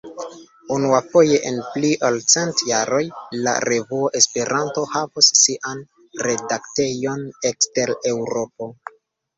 Unuafoje 0.75 1.35
en 1.49 1.59
pli 1.75 1.91
ol 2.09 2.17
cent 2.35 2.63
jaroj, 2.71 3.03
la 3.43 3.55
revuo 3.71 4.11
Esperanto 4.23 4.87
havos 4.97 5.33
sian 5.45 5.85
redaktejon 6.31 7.27
ekster 7.53 7.99
Eŭropo. 8.17 8.75